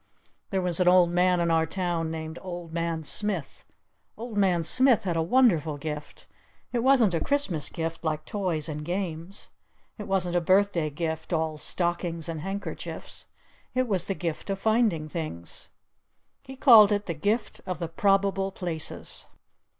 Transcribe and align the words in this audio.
There 0.49 0.63
was 0.63 0.79
an 0.79 0.87
old 0.87 1.11
man 1.11 1.39
in 1.39 1.51
our 1.51 1.67
town 1.67 2.09
named 2.09 2.39
Old 2.41 2.73
Man 2.73 3.03
Smith. 3.03 3.65
Old 4.17 4.35
Man 4.35 4.63
Smith 4.63 5.03
had 5.03 5.15
a 5.15 5.21
wonderful 5.21 5.77
Gift. 5.77 6.25
It 6.73 6.79
wasn't 6.79 7.13
a 7.13 7.19
Christmas 7.19 7.69
Gift 7.69 8.03
like 8.03 8.25
toys 8.25 8.67
and 8.67 8.83
games. 8.83 9.49
It 9.99 10.07
wasn't 10.07 10.35
a 10.35 10.41
Birthday 10.41 10.89
Gift 10.89 11.31
all 11.33 11.59
stockings 11.59 12.27
and 12.27 12.41
handkerchiefs. 12.41 13.27
It 13.75 13.87
was 13.87 14.05
the 14.05 14.15
Gift 14.15 14.49
of 14.49 14.57
Finding 14.57 15.07
Things! 15.07 15.69
He 16.41 16.55
called 16.55 16.91
it 16.91 17.05
"The 17.05 17.13
Gift 17.13 17.61
of 17.67 17.77
the 17.77 17.87
Probable 17.87 18.51
Places." 18.51 19.27